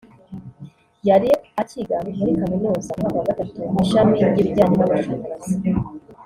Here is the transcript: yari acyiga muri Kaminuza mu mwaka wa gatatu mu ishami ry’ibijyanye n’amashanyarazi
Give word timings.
yari 1.09 1.29
acyiga 1.61 1.97
muri 2.17 2.31
Kaminuza 2.41 2.91
mu 2.93 2.99
mwaka 3.09 3.17
wa 3.21 3.27
gatatu 3.29 3.57
mu 3.73 3.79
ishami 3.85 4.15
ry’ibijyanye 4.29 4.75
n’amashanyarazi 4.77 5.51